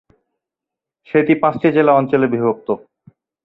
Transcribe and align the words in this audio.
সেতী 1.09 1.33
পাঁচটি 1.35 1.67
জেলা 1.71 1.91
অঞ্চলে 1.93 2.27
বিভক্ত। 2.27 2.67